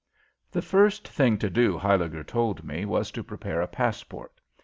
The 0.51 0.63
first 0.63 1.07
thing 1.07 1.37
to 1.37 1.47
do, 1.47 1.77
Huyliger 1.77 2.23
told 2.25 2.63
me, 2.63 2.85
was 2.85 3.11
to 3.11 3.23
prepare 3.23 3.61
a 3.61 3.67
passport. 3.67 4.41